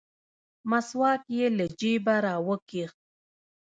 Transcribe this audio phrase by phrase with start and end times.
[0.69, 2.91] مسواک يې له جيبه راوکيښ.